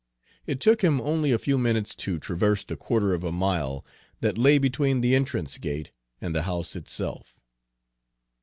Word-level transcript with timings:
It 0.47 0.59
took 0.59 0.83
him 0.83 0.99
only 0.99 1.31
a 1.31 1.37
few 1.37 1.59
minutes 1.59 1.93
to 1.97 2.17
traverse 2.17 2.65
the 2.65 2.75
quarter 2.75 3.13
of 3.13 3.23
a 3.23 3.31
mile 3.31 3.85
that 4.21 4.35
lay 4.35 4.57
between 4.57 5.01
the 5.01 5.13
entrance 5.13 5.59
gate 5.59 5.91
and 6.19 6.33
the 6.33 6.41
house 6.41 6.75
itself. 6.75 7.39